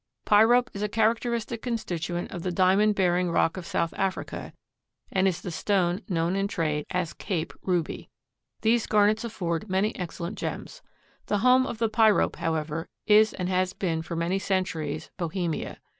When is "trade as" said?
6.47-7.13